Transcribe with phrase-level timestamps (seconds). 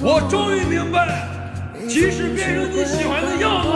[0.00, 1.26] 我终于明白，
[1.88, 3.68] 即使变成你喜欢的样子，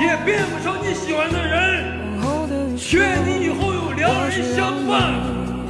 [0.00, 2.00] 也变不成你喜欢的人。
[2.92, 5.14] 愿你以后有良人相伴，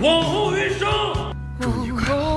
[0.02, 0.88] 往后余生。
[1.60, 2.31] 祝你快乐。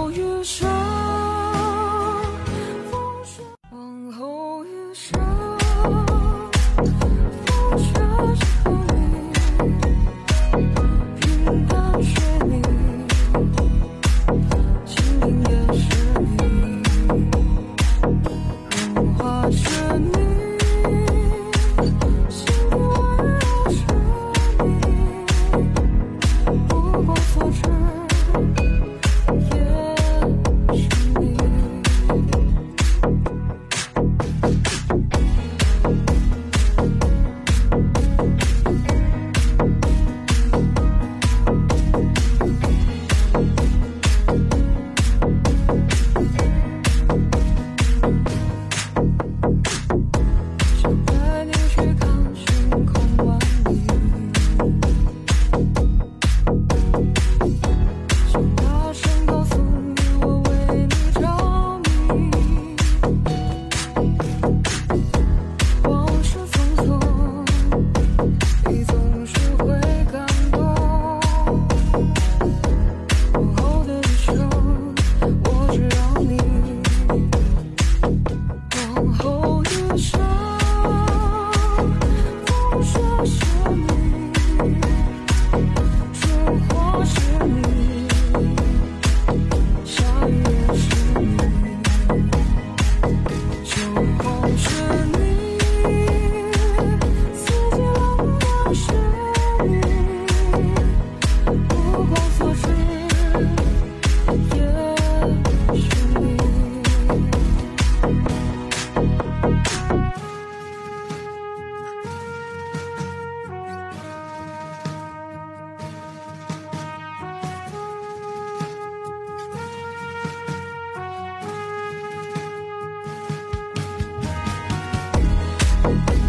[125.93, 126.24] 也